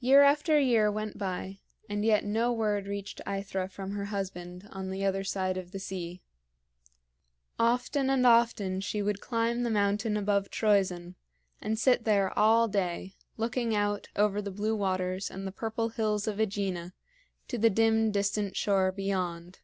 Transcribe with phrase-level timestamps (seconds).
[0.00, 4.88] Year after year went by, and yet no word reached AEthra from her husband on
[4.88, 6.22] the other side of the sea.
[7.58, 11.16] Often and often she would climb the mountain above Troezen,
[11.60, 16.26] and sit there all day, looking out over the blue waters and the purple hills
[16.26, 16.94] of AEgina
[17.48, 19.60] to the dim, distant shore beyond.